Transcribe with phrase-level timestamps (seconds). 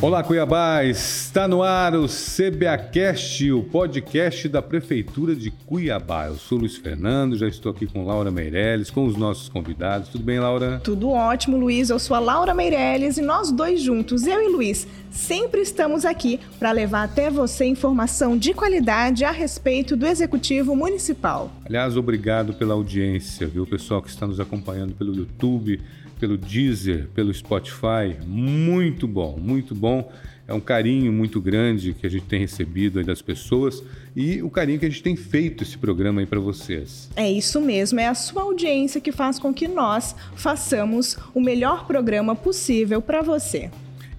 [0.00, 0.84] Olá, Cuiabá!
[0.84, 6.28] Está no ar o CBAcast, o podcast da Prefeitura de Cuiabá.
[6.28, 10.08] Eu sou Luiz Fernando, já estou aqui com Laura Meirelles, com os nossos convidados.
[10.08, 10.80] Tudo bem, Laura?
[10.84, 11.90] Tudo ótimo, Luiz.
[11.90, 16.40] Eu sou a Laura Meirelles e nós dois juntos, eu e Luiz, sempre estamos aqui
[16.58, 21.52] para levar até você informação de qualidade a respeito do Executivo Municipal.
[21.64, 23.62] Aliás, obrigado pela audiência, viu?
[23.62, 25.80] O pessoal que está nos acompanhando pelo YouTube,
[26.18, 28.16] pelo Deezer, pelo Spotify.
[28.26, 30.10] Muito bom, muito bom.
[30.46, 33.82] É um carinho muito grande que a gente tem recebido das pessoas
[34.16, 37.10] e o carinho que a gente tem feito esse programa aí para vocês.
[37.14, 41.86] É isso mesmo, é a sua audiência que faz com que nós façamos o melhor
[41.86, 43.70] programa possível para você.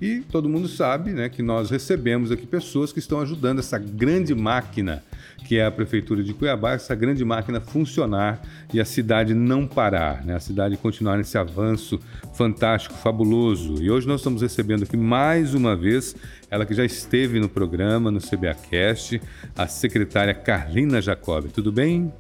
[0.01, 4.33] E todo mundo sabe né, que nós recebemos aqui pessoas que estão ajudando essa grande
[4.33, 5.03] máquina
[5.45, 8.41] que é a Prefeitura de Cuiabá, essa grande máquina funcionar
[8.73, 10.35] e a cidade não parar, né?
[10.35, 11.99] a cidade continuar nesse avanço
[12.33, 13.81] fantástico, fabuloso.
[13.81, 16.15] E hoje nós estamos recebendo aqui mais uma vez
[16.49, 19.21] ela que já esteve no programa, no CBAcast,
[19.57, 21.47] a secretária Carlina Jacob.
[21.51, 22.11] Tudo bem?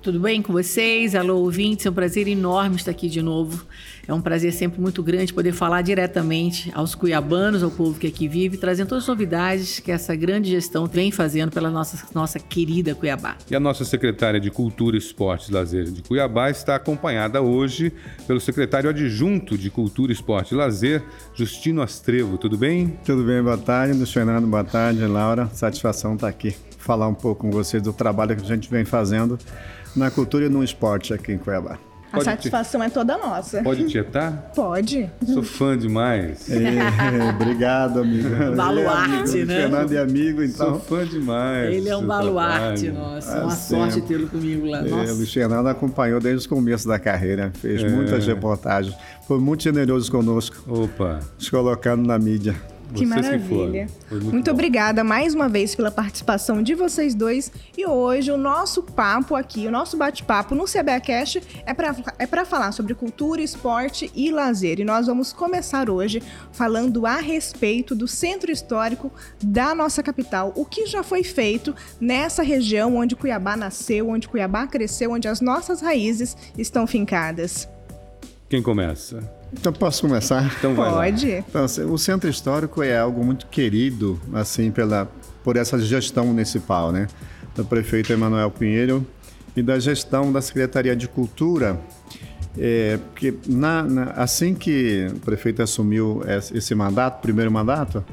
[0.00, 1.14] Tudo bem com vocês?
[1.14, 3.66] Alô, ouvintes, é um prazer enorme estar aqui de novo.
[4.08, 8.26] É um prazer sempre muito grande poder falar diretamente aos cuiabanos, ao povo que aqui
[8.26, 12.94] vive, trazendo todas as novidades que essa grande gestão vem fazendo pela nossa, nossa querida
[12.94, 13.36] Cuiabá.
[13.50, 17.92] E a nossa secretária de Cultura, Esportes e Lazer de Cuiabá está acompanhada hoje
[18.26, 22.38] pelo secretário adjunto de Cultura, Esporte e Lazer, Justino Astrevo.
[22.38, 22.98] Tudo bem?
[23.04, 23.92] Tudo bem, boa tarde.
[23.92, 25.04] Luiz Fernando, boa tarde.
[25.06, 26.56] Laura, satisfação estar aqui.
[26.78, 29.38] Falar um pouco com vocês do trabalho que a gente vem fazendo
[29.94, 31.78] na cultura e no esporte aqui em Cuiabá.
[32.12, 32.86] A satisfação te...
[32.86, 33.62] é toda nossa.
[33.62, 34.50] Pode tietar?
[34.54, 35.10] Pode.
[35.26, 36.48] Sou fã demais.
[36.50, 38.28] É, obrigado, amigo.
[38.56, 39.56] Baluarte, né?
[39.56, 40.66] Fernando é amigo, então.
[40.66, 41.74] Sou fã demais.
[41.74, 43.36] Ele é um baluarte, nossa.
[43.36, 44.78] É uma sorte tê-lo comigo lá.
[44.78, 47.52] É, o Luiz Fernando acompanhou desde o começo da carreira.
[47.54, 47.88] Fez é.
[47.88, 48.94] muitas reportagens.
[49.26, 50.56] Foi muito generoso conosco.
[50.66, 51.20] Opa.
[51.38, 52.56] Nos colocando na mídia.
[52.94, 53.86] Que maravilha.
[54.08, 57.52] Que muito, muito obrigada mais uma vez pela participação de vocês dois.
[57.76, 62.44] E hoje o nosso papo aqui, o nosso bate-papo no CBAcast é para é pra
[62.44, 64.80] falar sobre cultura, esporte e lazer.
[64.80, 66.22] E nós vamos começar hoje
[66.52, 69.12] falando a respeito do centro histórico
[69.42, 70.52] da nossa capital.
[70.56, 75.40] O que já foi feito nessa região onde Cuiabá nasceu, onde Cuiabá cresceu, onde as
[75.40, 77.68] nossas raízes estão fincadas.
[78.48, 79.37] Quem começa?
[79.52, 80.52] Então posso começar?
[80.58, 81.30] Então vai Pode.
[81.30, 85.10] Então, assim, o centro histórico é algo muito querido, assim, pela
[85.42, 87.06] por essa gestão municipal, né?
[87.54, 89.06] Do prefeito Emanuel Pinheiro
[89.56, 91.80] e da gestão da Secretaria de Cultura,
[92.56, 96.22] é, porque na, na, assim que o prefeito assumiu
[96.52, 98.04] esse mandato, primeiro mandato,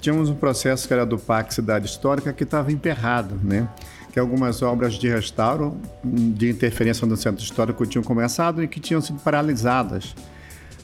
[0.00, 3.68] tínhamos um processo que era do PAC Cidade Histórica que estava emperrado, né?
[4.12, 9.00] Que algumas obras de restauro, de interferência no centro histórico tinham começado e que tinham
[9.00, 10.14] sido paralisadas.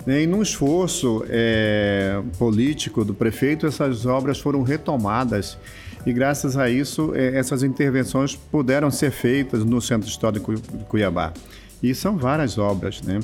[0.05, 5.57] Né, e num esforço é, político do prefeito, essas obras foram retomadas
[6.05, 11.33] e graças a isso é, essas intervenções puderam ser feitas no Centro Histórico de Cuiabá.
[11.81, 13.21] E são várias obras, né?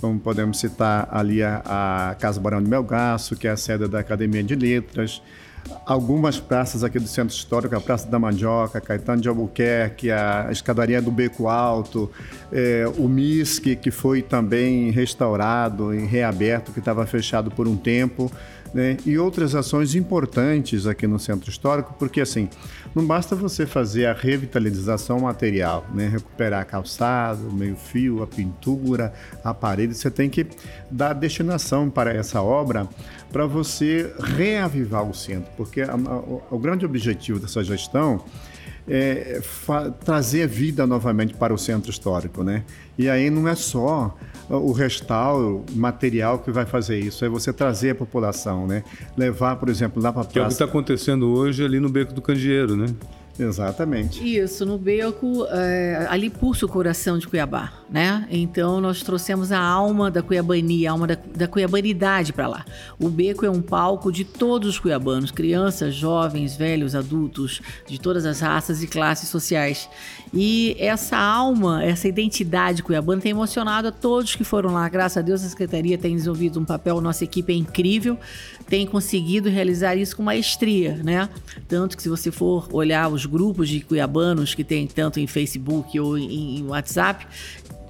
[0.00, 1.62] Como podemos citar ali a,
[2.10, 5.22] a Casa Barão de Melgaço, que é a sede da Academia de Letras,
[5.84, 11.00] algumas praças aqui do centro histórico, a Praça da Mandioca, Caetano de Albuquerque, a Escadaria
[11.02, 12.10] do Beco Alto,
[12.52, 18.30] é, o MISC, que foi também restaurado e reaberto, que estava fechado por um tempo
[18.74, 18.96] né?
[19.04, 22.48] e outras ações importantes aqui no centro histórico, porque assim,
[22.94, 26.08] não basta você fazer a revitalização material, né?
[26.08, 29.12] recuperar calçado, meio-fio, a pintura,
[29.44, 30.46] a parede, você tem que
[30.90, 32.88] dar destinação para essa obra
[33.32, 38.24] para você reavivar o centro, porque a, a, o grande objetivo dessa gestão
[38.88, 39.40] é,
[40.04, 42.64] trazer vida novamente para o centro histórico, né?
[42.98, 44.16] E aí não é só
[44.48, 48.84] o restauro material que vai fazer isso, é você trazer a população, né?
[49.16, 50.32] Levar, por exemplo, lá para a praça...
[50.32, 52.86] Que é o que está acontecendo hoje ali no Beco do Candeeiro, né?
[53.38, 54.22] Exatamente.
[54.22, 58.26] Isso, no Beco, é, ali pulsa o coração de Cuiabá, né?
[58.30, 62.64] Então nós trouxemos a alma da cuiabania, a alma da, da cuiabanidade para lá.
[62.98, 68.26] O Beco é um palco de todos os cuiabanos, crianças, jovens, velhos, adultos, de todas
[68.26, 69.88] as raças e classes sociais.
[70.32, 74.88] E essa alma, essa identidade cuiabana tem emocionado a todos que foram lá.
[74.88, 78.18] Graças a Deus a Secretaria tem desenvolvido um papel, nossa equipe é incrível,
[78.68, 81.28] tem conseguido realizar isso com maestria, né?
[81.68, 85.98] Tanto que se você for olhar os grupos de cuiabanos que tem tanto em Facebook
[85.98, 87.26] ou em, em WhatsApp,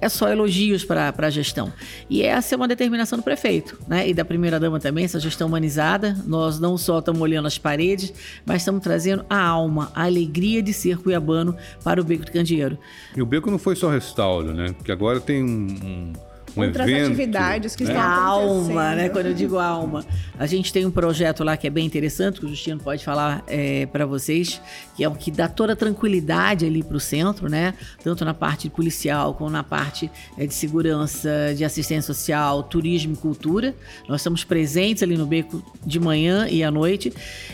[0.03, 1.71] é só elogios para a gestão.
[2.09, 4.07] E essa é uma determinação do prefeito, né?
[4.07, 6.17] E da primeira-dama também, essa gestão humanizada.
[6.25, 8.13] Nós não só estamos olhando as paredes,
[8.45, 12.77] mas estamos trazendo a alma, a alegria de ser cuiabano para o Beco de Candeeiro.
[13.15, 14.73] E o Beco não foi só restauro, né?
[14.73, 16.13] Porque agora tem um, um
[16.55, 17.91] um outras evento, atividades que né?
[17.91, 18.69] estão a acontecendo.
[18.69, 19.09] alma, né?
[19.09, 20.05] Quando eu digo alma.
[20.37, 23.43] A gente tem um projeto lá que é bem interessante, que o Justino pode falar
[23.47, 24.61] é, para vocês,
[24.95, 27.73] que é o que dá toda a tranquilidade ali para o centro, né?
[28.03, 33.17] Tanto na parte policial, como na parte é, de segurança, de assistência social, turismo e
[33.17, 33.73] cultura.
[34.07, 37.11] Nós estamos presentes ali no beco de manhã e à noite.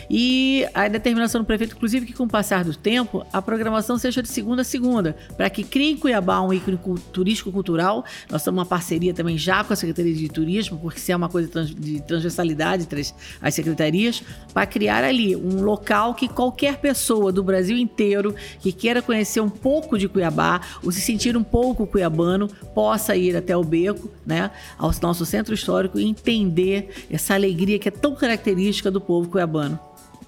[0.08, 4.22] E a determinação do prefeito, inclusive, que com o passar do tempo, a programação seja
[4.22, 8.04] de segunda a segunda, para que crie em Cuiabá um ícone cu- turístico-cultural.
[8.30, 11.28] Nós estamos uma parceria também já com a Secretaria de Turismo, porque se é uma
[11.28, 14.22] coisa trans- de transversalidade entre as- as secretarias,
[14.52, 19.48] para criar ali um local que qualquer pessoa do Brasil inteiro que queira conhecer um
[19.48, 24.50] pouco de Cuiabá, ou se sentir um pouco cuiabano, possa ir até o Beco, né,
[24.78, 29.78] ao nosso centro histórico e entender essa alegria que é tão característica do povo cuiabano.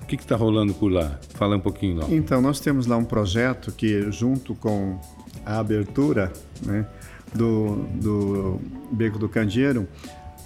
[0.03, 1.19] O que está rolando por lá?
[1.35, 2.07] Fala um pouquinho, Nó.
[2.11, 4.99] Então, nós temos lá um projeto que, junto com
[5.47, 6.33] a abertura
[6.65, 6.85] né,
[7.35, 9.89] do, do Beco do Candeeiro,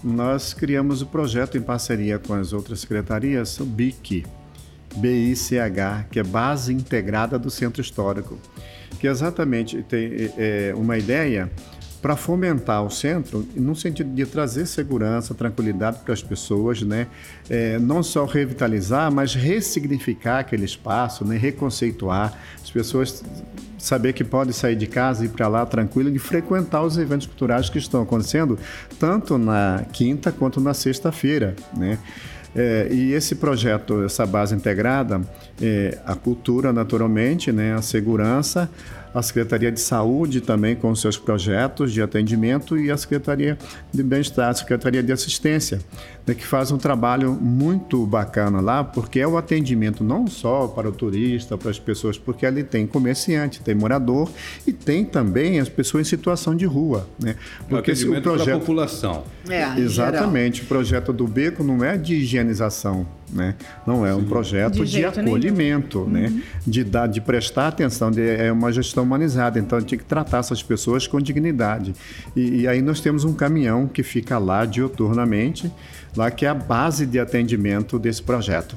[0.03, 4.25] nós criamos o projeto em parceria com as outras secretarias, o BIC,
[4.97, 8.39] BICH, que é Base Integrada do Centro Histórico,
[8.99, 11.51] que exatamente tem é, uma ideia
[12.07, 17.09] para fomentar o centro no sentido de trazer segurança, tranquilidade para as pessoas, né?
[17.51, 21.37] É, não só revitalizar, mas ressignificar aquele espaço, né?
[21.37, 22.33] reconceituar
[22.63, 23.25] as pessoas
[23.77, 27.27] saber que pode sair de casa e ir para lá tranquilo e frequentar os eventos
[27.27, 28.57] culturais que estão acontecendo
[29.01, 31.99] tanto na quinta quanto na sexta-feira, né?
[32.55, 35.21] É, e esse projeto, essa base integrada,
[35.61, 38.71] é, a cultura naturalmente, né, a segurança,
[39.17, 43.57] a Secretaria de Saúde também com seus projetos de atendimento e a Secretaria
[43.91, 45.81] de Bem-Estar, a Secretaria de Assistência,
[46.27, 50.91] né, que faz um trabalho muito bacana lá, porque é o atendimento não só para
[50.91, 54.31] o turista, para as pessoas, porque ali tem comerciante, tem morador
[54.67, 57.37] e tem também as pessoas em situação de rua, né?
[57.71, 59.25] Porque o para a população.
[59.49, 60.63] É, Exatamente.
[60.63, 63.55] O projeto do Beco não é de higienização, né?
[63.87, 65.37] Não é um projeto De de, jeito nenhum.
[65.37, 66.33] acolhimento, né?
[66.67, 69.59] De dar, de prestar atenção, de, é uma gestão humanizada.
[69.59, 71.95] Então, tem que tratar essas pessoas com dignidade.
[72.35, 75.71] E, e aí nós temos um caminhão que fica lá diuturnamente,
[76.17, 78.77] lá que é a base de atendimento desse projeto.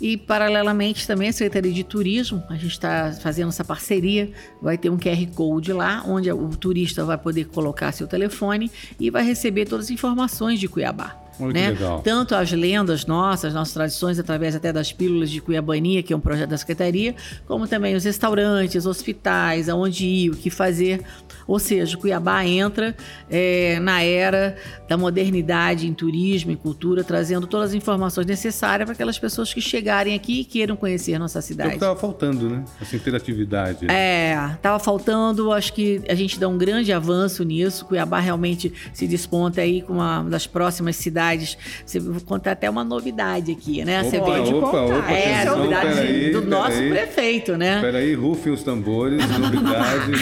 [0.00, 4.90] E, paralelamente, também a Secretaria de Turismo, a gente está fazendo essa parceria, vai ter
[4.90, 8.70] um QR Code lá, onde o turista vai poder colocar seu telefone
[9.00, 11.25] e vai receber todas as informações de Cuiabá.
[11.36, 11.68] Que né?
[11.70, 12.00] legal.
[12.00, 16.20] Tanto as lendas nossas, nossas tradições, através até das pílulas de Cuiabania, que é um
[16.20, 17.14] projeto da Secretaria,
[17.46, 21.02] como também os restaurantes, hospitais, aonde ir, o que fazer.
[21.46, 22.96] Ou seja, Cuiabá entra
[23.30, 24.56] é, na era
[24.88, 29.60] da modernidade em turismo e cultura, trazendo todas as informações necessárias para aquelas pessoas que
[29.60, 31.70] chegarem aqui e queiram conhecer nossa É o cidade.
[31.70, 32.64] que estava faltando, né?
[32.80, 33.86] Essa interatividade.
[33.86, 33.94] né?
[33.94, 37.84] É, tava faltando, acho que a gente dá um grande avanço nisso.
[37.84, 41.25] Cuiabá realmente se desponta aí com uma das próximas cidades.
[41.84, 44.04] Você vou contar até uma novidade aqui, né?
[44.04, 46.90] Você Opa, vê opa, opa, é, a atenção, novidade peraí, do nosso peraí.
[46.90, 47.80] prefeito, né?
[47.80, 50.12] Peraí, rufem os tambores, novidade.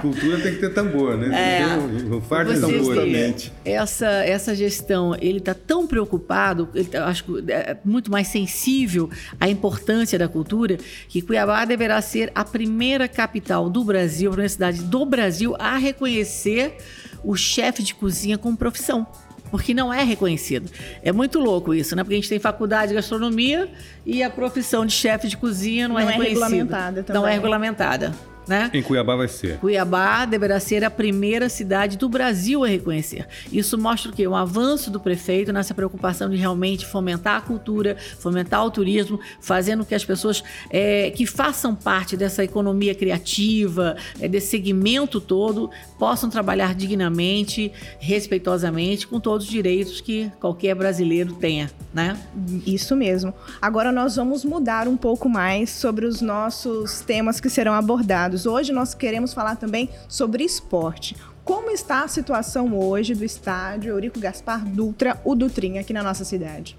[0.00, 1.60] Cultura tem que ter tambor, né?
[1.60, 2.14] É.
[2.14, 2.94] Um fardo de tambor.
[2.94, 3.52] Justamente.
[3.64, 9.10] essa, essa gestão, ele está tão preocupado, ele tá, acho que é muito mais sensível
[9.40, 14.48] à importância da cultura, que Cuiabá deverá ser a primeira capital do Brasil, a primeira
[14.48, 16.76] cidade do Brasil a reconhecer
[17.22, 19.06] o chefe de cozinha como profissão.
[19.50, 20.70] Porque não é reconhecido.
[21.02, 22.02] É muito louco isso, né?
[22.02, 23.68] Porque a gente tem faculdade de gastronomia
[24.04, 27.32] e a profissão de chefe de cozinha não, Não é é regulamentada Não é também.
[27.34, 28.12] regulamentada,
[28.48, 28.70] né?
[28.72, 29.58] Em Cuiabá vai ser.
[29.58, 33.26] Cuiabá deverá ser a primeira cidade do Brasil a reconhecer.
[33.52, 34.26] Isso mostra o quê?
[34.26, 39.84] Um avanço do prefeito nessa preocupação de realmente fomentar a cultura, fomentar o turismo, fazendo
[39.84, 46.30] que as pessoas é, que façam parte dessa economia criativa, é, desse segmento todo, possam
[46.30, 52.16] trabalhar dignamente, respeitosamente, com todos os direitos que qualquer brasileiro tenha, né?
[52.66, 53.34] Isso mesmo.
[53.60, 58.37] Agora nós vamos mudar um pouco mais sobre os nossos temas que serão abordados.
[58.46, 61.16] Hoje nós queremos falar também sobre esporte.
[61.44, 66.24] Como está a situação hoje do estádio Eurico Gaspar Dutra, o Dutrinha, aqui na nossa
[66.24, 66.76] cidade?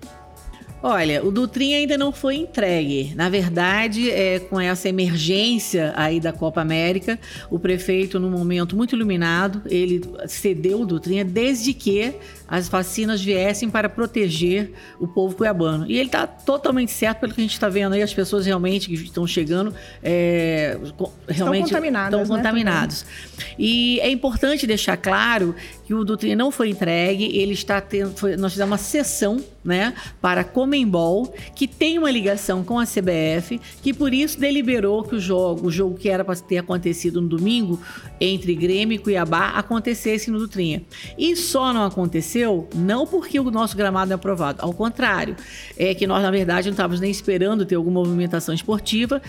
[0.81, 3.13] Olha, o Dutrinha ainda não foi entregue.
[3.13, 8.95] Na verdade, é, com essa emergência aí da Copa América, o prefeito, num momento muito
[8.95, 12.13] iluminado, ele cedeu o Dutrinha desde que
[12.49, 15.85] as vacinas viessem para proteger o povo cuiabano.
[15.87, 18.87] E ele está totalmente certo pelo que a gente está vendo aí, as pessoas realmente
[18.87, 20.77] que estão chegando é,
[21.27, 23.05] realmente contaminadas, estão né, contaminados.
[23.57, 28.35] E é importante deixar claro que o Dutrinha não foi entregue, ele está tendo, foi-
[28.35, 33.59] nós fizemos uma sessão né, para a Comembol, que tem uma ligação com a CBF,
[33.83, 37.27] que por isso deliberou que o jogo, o jogo que era para ter acontecido no
[37.27, 37.79] domingo
[38.19, 40.81] entre Grêmio e Cuiabá acontecesse no Dutrinha.
[41.17, 42.38] E só não aconteceu
[42.75, 45.35] não porque o nosso gramado é aprovado, ao contrário,
[45.77, 49.21] é que nós na verdade não estávamos nem esperando ter alguma movimentação esportiva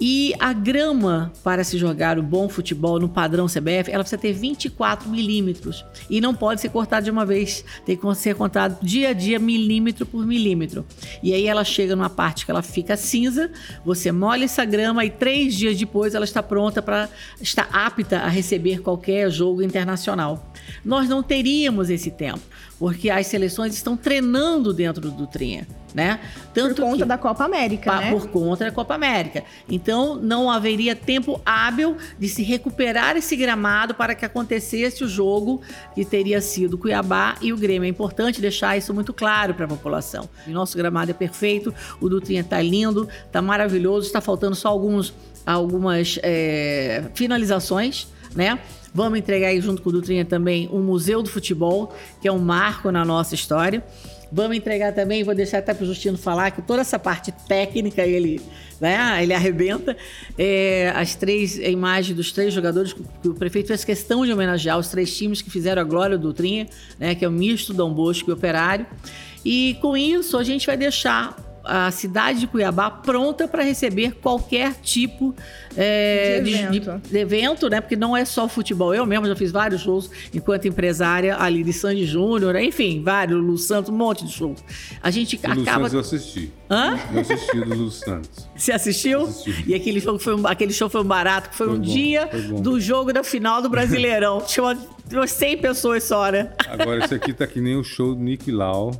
[0.00, 4.32] e a grama para se jogar o bom futebol no padrão CBF, ela precisa ter
[4.32, 9.10] 24 milímetros e não pode ser cortada de uma vez, tem que ser contado dia
[9.10, 10.84] a dia milímetro por milímetro.
[11.22, 13.50] E aí ela chega numa parte que ela fica cinza,
[13.84, 17.08] você molha essa grama e três dias depois ela está pronta para
[17.40, 20.52] estar apta a receber qualquer jogo internacional.
[20.84, 22.40] Nós não teríamos esse tempo,
[22.78, 26.20] porque as seleções estão treinando dentro do Trinha né?
[26.52, 28.10] Tanto por conta que, da Copa América, pa, né?
[28.10, 29.44] Por conta da Copa América.
[29.68, 35.60] Então, não haveria tempo hábil de se recuperar esse gramado para que acontecesse o jogo
[35.94, 37.86] que teria sido Cuiabá e o Grêmio.
[37.86, 40.28] É importante deixar isso muito claro para a população.
[40.46, 45.14] O nosso gramado é perfeito, o Dutrinha está lindo, está maravilhoso, está faltando só alguns,
[45.44, 48.58] algumas é, finalizações, né?
[48.94, 52.38] Vamos entregar aí junto com o Dutrinha também um Museu do Futebol, que é um
[52.38, 53.84] marco na nossa história.
[54.30, 58.02] Vamos entregar também, vou deixar até para o Justino falar que toda essa parte técnica
[58.02, 58.40] ele,
[58.78, 59.96] né, ele arrebenta.
[60.36, 64.88] É, as três imagens dos três jogadores que o prefeito fez questão de homenagear, os
[64.88, 66.66] três times que fizeram a glória do Trinha,
[66.98, 68.86] né, que é o misto, Dom Bosco e Operário.
[69.42, 74.74] E com isso a gente vai deixar a cidade de Cuiabá pronta para receber qualquer
[74.80, 75.34] tipo
[75.76, 77.00] é, de, evento.
[77.02, 77.68] De, de, evento.
[77.68, 77.80] né?
[77.80, 78.94] Porque não é só futebol.
[78.94, 83.58] Eu mesmo já fiz vários shows enquanto empresária ali de Sandy Júnior, enfim, vários, Lu
[83.58, 84.58] Santos, um monte de shows.
[85.02, 85.82] A gente o acaba.
[85.82, 86.52] Lu Santos eu assisti.
[86.70, 86.98] Hã?
[87.12, 88.48] Eu assisti do Lu Santos.
[88.56, 89.22] Você assistiu?
[89.22, 89.64] Assisti.
[89.66, 91.84] E aquele show foi um, aquele show foi um barato, que foi, foi um bom,
[91.84, 92.30] dia
[92.62, 94.40] do jogo da final do Brasileirão.
[94.40, 94.76] Tinha
[95.12, 96.50] umas 100 pessoas só, né?
[96.66, 98.90] Agora, esse aqui tá que nem o show do Nick Lau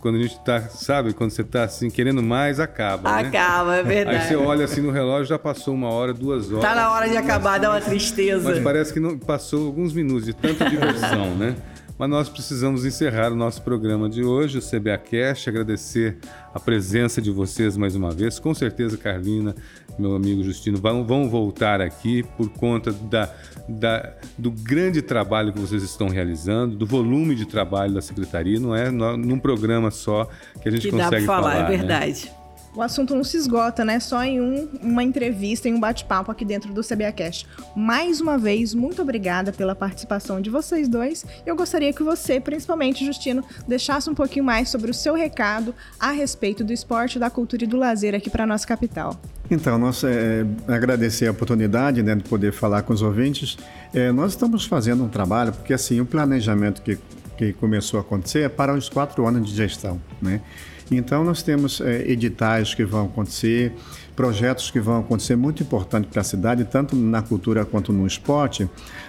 [0.00, 3.22] quando a gente tá, sabe, quando você tá assim, querendo mais, acaba.
[3.22, 3.28] Né?
[3.28, 3.80] Acaba, né?
[3.80, 4.16] é verdade.
[4.16, 6.62] Aí você olha assim no relógio, já passou uma hora, duas horas.
[6.62, 8.48] Tá na hora de acabar, dá uma tristeza.
[8.48, 11.56] Mas parece que não passou alguns minutos de tanta diversão, né?
[11.98, 16.18] Mas nós precisamos encerrar o nosso programa de hoje, o CBA Cash, agradecer
[16.54, 18.38] a presença de vocês mais uma vez.
[18.38, 19.52] Com certeza, Carlina,
[19.98, 23.32] meu amigo Justino, vão, vão voltar aqui por conta da,
[23.68, 28.60] da, do grande trabalho que vocês estão realizando, do volume de trabalho da Secretaria.
[28.60, 30.28] Não é num programa só
[30.62, 31.52] que a gente que consegue dá falar.
[31.52, 32.26] falar é verdade.
[32.26, 32.37] Né?
[32.78, 33.98] O assunto não se esgota, né?
[33.98, 37.44] Só em um, uma entrevista, em um bate-papo aqui dentro do CBA Cash.
[37.74, 41.26] Mais uma vez, muito obrigada pela participação de vocês dois.
[41.44, 46.12] Eu gostaria que você, principalmente, Justino, deixasse um pouquinho mais sobre o seu recado a
[46.12, 49.20] respeito do esporte, da cultura e do lazer aqui para nossa capital.
[49.50, 53.58] Então, nós é, agradecer a oportunidade né, de poder falar com os ouvintes.
[53.92, 56.96] É, nós estamos fazendo um trabalho, porque assim, o planejamento que,
[57.36, 60.40] que começou a acontecer é para os quatro anos de gestão, né?
[60.90, 63.74] Então, nós temos é, editais que vão acontecer,
[64.16, 68.68] projetos que vão acontecer muito importantes para a cidade, tanto na cultura quanto no esporte,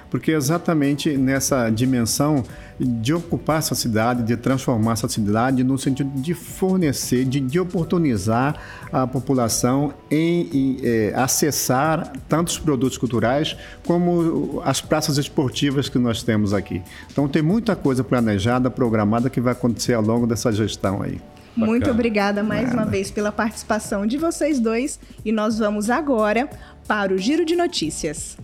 [0.09, 2.43] porque exatamente nessa dimensão
[2.79, 8.55] de ocupar essa cidade, de transformar essa cidade no sentido de fornecer, de, de oportunizar
[8.91, 16.23] a população em, em é, acessar tantos produtos culturais como as praças esportivas que nós
[16.23, 16.81] temos aqui.
[17.11, 21.19] Então tem muita coisa planejada, programada que vai acontecer ao longo dessa gestão aí.
[21.59, 21.71] Bacana.
[21.77, 22.77] Muito obrigada mais Nada.
[22.77, 26.49] uma vez pela participação de vocês dois e nós vamos agora
[26.87, 28.37] para o Giro de Notícias.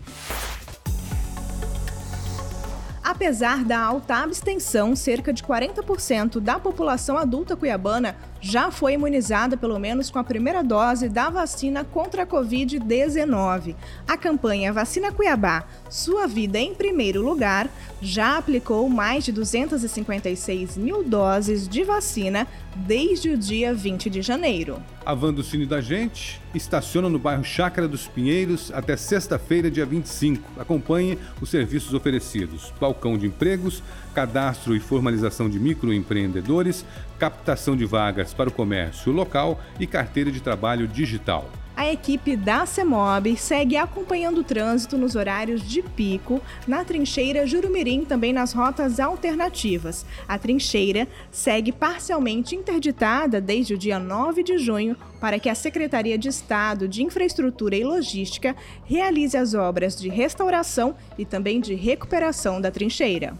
[3.03, 9.79] Apesar da alta abstenção, cerca de 40% da população adulta cuiabana já foi imunizada pelo
[9.79, 13.75] menos com a primeira dose da vacina contra a Covid-19.
[14.07, 17.69] A campanha Vacina Cuiabá, Sua Vida em Primeiro Lugar,
[18.01, 24.81] já aplicou mais de 256 mil doses de vacina desde o dia 20 de janeiro.
[25.05, 29.85] A van do Cine da Gente estaciona no bairro Chácara dos Pinheiros até sexta-feira, dia
[29.85, 30.59] 25.
[30.59, 36.83] Acompanhe os serviços oferecidos: balcão de empregos, cadastro e formalização de microempreendedores,
[37.19, 41.49] captação de vagas para o comércio local e carteira de trabalho digital.
[41.75, 48.05] A equipe da CEMOB segue acompanhando o trânsito nos horários de pico na trincheira Jurumirim,
[48.05, 50.05] também nas rotas alternativas.
[50.25, 56.17] A trincheira segue parcialmente interditada desde o dia 9 de junho para que a Secretaria
[56.17, 62.61] de Estado de Infraestrutura e Logística realize as obras de restauração e também de recuperação
[62.61, 63.33] da trincheira.